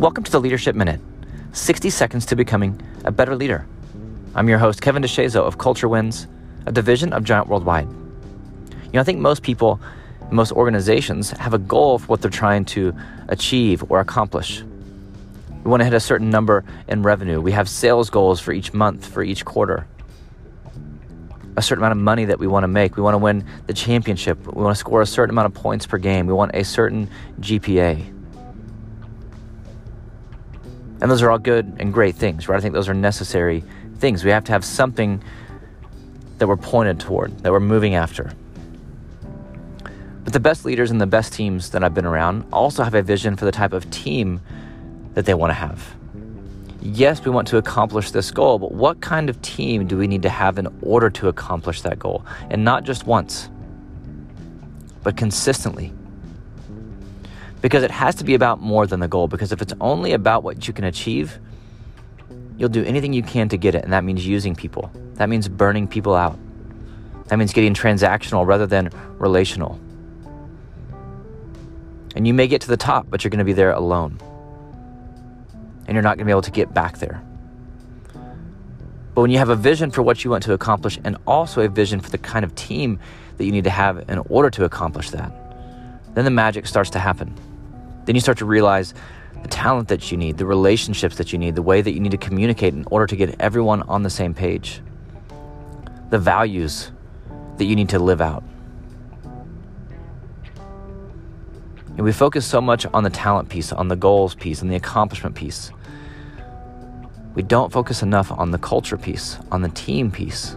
Welcome 0.00 0.24
to 0.24 0.32
the 0.32 0.40
Leadership 0.40 0.74
Minute 0.74 0.98
60 1.52 1.90
seconds 1.90 2.24
to 2.24 2.34
becoming 2.34 2.80
a 3.04 3.10
better 3.10 3.36
leader. 3.36 3.66
I'm 4.34 4.48
your 4.48 4.56
host, 4.56 4.80
Kevin 4.80 5.02
DeShazo 5.02 5.42
of 5.42 5.58
Culture 5.58 5.90
Wins, 5.90 6.26
a 6.64 6.72
division 6.72 7.12
of 7.12 7.22
Giant 7.22 7.48
Worldwide. 7.48 7.86
You 7.86 8.92
know, 8.94 9.00
I 9.00 9.04
think 9.04 9.18
most 9.18 9.42
people, 9.42 9.78
most 10.30 10.52
organizations 10.52 11.32
have 11.32 11.52
a 11.52 11.58
goal 11.58 11.98
for 11.98 12.06
what 12.06 12.22
they're 12.22 12.30
trying 12.30 12.64
to 12.76 12.94
achieve 13.28 13.84
or 13.90 14.00
accomplish. 14.00 14.62
We 15.64 15.70
want 15.70 15.82
to 15.82 15.84
hit 15.84 15.92
a 15.92 16.00
certain 16.00 16.30
number 16.30 16.64
in 16.88 17.02
revenue. 17.02 17.42
We 17.42 17.52
have 17.52 17.68
sales 17.68 18.08
goals 18.08 18.40
for 18.40 18.52
each 18.52 18.72
month, 18.72 19.06
for 19.06 19.22
each 19.22 19.44
quarter. 19.44 19.86
A 21.58 21.62
certain 21.62 21.84
amount 21.84 21.98
of 21.98 22.02
money 22.02 22.24
that 22.24 22.38
we 22.38 22.46
want 22.46 22.64
to 22.64 22.68
make. 22.68 22.96
We 22.96 23.02
want 23.02 23.16
to 23.16 23.18
win 23.18 23.44
the 23.66 23.74
championship. 23.74 24.46
We 24.46 24.62
want 24.62 24.74
to 24.74 24.80
score 24.80 25.02
a 25.02 25.06
certain 25.06 25.34
amount 25.34 25.54
of 25.54 25.62
points 25.62 25.84
per 25.84 25.98
game. 25.98 26.26
We 26.26 26.32
want 26.32 26.52
a 26.54 26.64
certain 26.64 27.10
GPA. 27.38 28.19
And 31.00 31.10
those 31.10 31.22
are 31.22 31.30
all 31.30 31.38
good 31.38 31.76
and 31.78 31.92
great 31.92 32.14
things, 32.14 32.48
right? 32.48 32.58
I 32.58 32.60
think 32.60 32.74
those 32.74 32.88
are 32.88 32.94
necessary 32.94 33.64
things. 33.98 34.24
We 34.24 34.30
have 34.30 34.44
to 34.44 34.52
have 34.52 34.64
something 34.64 35.22
that 36.38 36.46
we're 36.46 36.56
pointed 36.56 37.00
toward, 37.00 37.38
that 37.40 37.52
we're 37.52 37.60
moving 37.60 37.94
after. 37.94 38.32
But 40.24 40.32
the 40.32 40.40
best 40.40 40.64
leaders 40.64 40.90
and 40.90 41.00
the 41.00 41.06
best 41.06 41.32
teams 41.32 41.70
that 41.70 41.82
I've 41.82 41.94
been 41.94 42.06
around 42.06 42.46
also 42.52 42.82
have 42.82 42.94
a 42.94 43.02
vision 43.02 43.36
for 43.36 43.44
the 43.44 43.52
type 43.52 43.72
of 43.72 43.90
team 43.90 44.40
that 45.14 45.24
they 45.24 45.34
want 45.34 45.50
to 45.50 45.54
have. 45.54 45.94
Yes, 46.82 47.24
we 47.24 47.30
want 47.30 47.48
to 47.48 47.58
accomplish 47.58 48.10
this 48.10 48.30
goal, 48.30 48.58
but 48.58 48.72
what 48.72 49.00
kind 49.00 49.28
of 49.28 49.40
team 49.42 49.86
do 49.86 49.98
we 49.98 50.06
need 50.06 50.22
to 50.22 50.30
have 50.30 50.58
in 50.58 50.66
order 50.82 51.10
to 51.10 51.28
accomplish 51.28 51.82
that 51.82 51.98
goal? 51.98 52.24
And 52.48 52.64
not 52.64 52.84
just 52.84 53.06
once, 53.06 53.50
but 55.02 55.16
consistently 55.16 55.92
because 57.60 57.82
it 57.82 57.90
has 57.90 58.14
to 58.16 58.24
be 58.24 58.34
about 58.34 58.60
more 58.60 58.86
than 58.86 59.00
the 59.00 59.08
goal. 59.08 59.28
Because 59.28 59.52
if 59.52 59.60
it's 59.60 59.74
only 59.80 60.12
about 60.12 60.42
what 60.42 60.66
you 60.66 60.74
can 60.74 60.84
achieve, 60.84 61.38
you'll 62.56 62.68
do 62.68 62.84
anything 62.84 63.12
you 63.12 63.22
can 63.22 63.48
to 63.50 63.56
get 63.56 63.74
it. 63.74 63.84
And 63.84 63.92
that 63.92 64.04
means 64.04 64.26
using 64.26 64.54
people, 64.54 64.90
that 65.14 65.28
means 65.28 65.48
burning 65.48 65.88
people 65.88 66.14
out, 66.14 66.38
that 67.28 67.36
means 67.36 67.52
getting 67.52 67.74
transactional 67.74 68.46
rather 68.46 68.66
than 68.66 68.90
relational. 69.18 69.78
And 72.16 72.26
you 72.26 72.34
may 72.34 72.48
get 72.48 72.60
to 72.62 72.68
the 72.68 72.76
top, 72.76 73.06
but 73.08 73.22
you're 73.22 73.30
going 73.30 73.38
to 73.38 73.44
be 73.44 73.52
there 73.52 73.70
alone. 73.70 74.18
And 75.86 75.94
you're 75.94 76.02
not 76.02 76.16
going 76.16 76.18
to 76.18 76.24
be 76.24 76.32
able 76.32 76.42
to 76.42 76.50
get 76.50 76.74
back 76.74 76.98
there. 76.98 77.22
But 79.14 79.22
when 79.22 79.30
you 79.30 79.38
have 79.38 79.48
a 79.48 79.56
vision 79.56 79.90
for 79.90 80.02
what 80.02 80.24
you 80.24 80.30
want 80.30 80.44
to 80.44 80.52
accomplish 80.52 80.98
and 81.04 81.16
also 81.26 81.62
a 81.62 81.68
vision 81.68 82.00
for 82.00 82.10
the 82.10 82.18
kind 82.18 82.44
of 82.44 82.54
team 82.54 82.98
that 83.36 83.44
you 83.44 83.52
need 83.52 83.64
to 83.64 83.70
have 83.70 84.08
in 84.08 84.18
order 84.28 84.50
to 84.50 84.64
accomplish 84.64 85.10
that, 85.10 85.32
then 86.14 86.24
the 86.24 86.30
magic 86.30 86.66
starts 86.66 86.90
to 86.90 86.98
happen. 86.98 87.34
Then 88.10 88.16
you 88.16 88.20
start 88.20 88.38
to 88.38 88.44
realize 88.44 88.92
the 89.40 89.46
talent 89.46 89.86
that 89.86 90.10
you 90.10 90.16
need, 90.18 90.36
the 90.36 90.44
relationships 90.44 91.14
that 91.18 91.32
you 91.32 91.38
need, 91.38 91.54
the 91.54 91.62
way 91.62 91.80
that 91.80 91.92
you 91.92 92.00
need 92.00 92.10
to 92.10 92.16
communicate 92.16 92.74
in 92.74 92.84
order 92.90 93.06
to 93.06 93.14
get 93.14 93.36
everyone 93.38 93.82
on 93.82 94.02
the 94.02 94.10
same 94.10 94.34
page, 94.34 94.82
the 96.08 96.18
values 96.18 96.90
that 97.58 97.66
you 97.66 97.76
need 97.76 97.88
to 97.90 98.00
live 98.00 98.20
out. 98.20 98.42
And 101.90 102.00
we 102.00 102.10
focus 102.10 102.44
so 102.44 102.60
much 102.60 102.84
on 102.86 103.04
the 103.04 103.10
talent 103.10 103.48
piece, 103.48 103.70
on 103.72 103.86
the 103.86 103.94
goals 103.94 104.34
piece, 104.34 104.60
on 104.60 104.66
the 104.66 104.74
accomplishment 104.74 105.36
piece. 105.36 105.70
We 107.36 107.44
don't 107.44 107.70
focus 107.70 108.02
enough 108.02 108.32
on 108.32 108.50
the 108.50 108.58
culture 108.58 108.96
piece, 108.96 109.38
on 109.52 109.62
the 109.62 109.68
team 109.68 110.10
piece. 110.10 110.56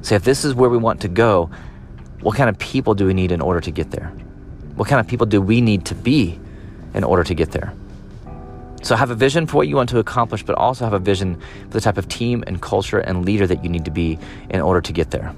So, 0.00 0.14
if 0.14 0.24
this 0.24 0.46
is 0.46 0.54
where 0.54 0.70
we 0.70 0.78
want 0.78 1.02
to 1.02 1.08
go, 1.08 1.50
what 2.22 2.38
kind 2.38 2.48
of 2.48 2.58
people 2.58 2.94
do 2.94 3.04
we 3.04 3.12
need 3.12 3.32
in 3.32 3.42
order 3.42 3.60
to 3.60 3.70
get 3.70 3.90
there? 3.90 4.14
What 4.76 4.88
kind 4.88 5.00
of 5.00 5.08
people 5.08 5.26
do 5.26 5.40
we 5.40 5.60
need 5.60 5.86
to 5.86 5.94
be 5.94 6.38
in 6.94 7.02
order 7.02 7.24
to 7.24 7.34
get 7.34 7.50
there? 7.50 7.74
So 8.82 8.94
have 8.94 9.10
a 9.10 9.14
vision 9.14 9.46
for 9.46 9.56
what 9.56 9.68
you 9.68 9.74
want 9.74 9.88
to 9.88 9.98
accomplish, 9.98 10.42
but 10.44 10.54
also 10.54 10.84
have 10.84 10.92
a 10.92 10.98
vision 10.98 11.40
for 11.64 11.70
the 11.70 11.80
type 11.80 11.96
of 11.96 12.08
team 12.08 12.44
and 12.46 12.60
culture 12.60 12.98
and 12.98 13.24
leader 13.24 13.46
that 13.46 13.64
you 13.64 13.70
need 13.70 13.86
to 13.86 13.90
be 13.90 14.18
in 14.50 14.60
order 14.60 14.80
to 14.82 14.92
get 14.92 15.10
there. 15.10 15.34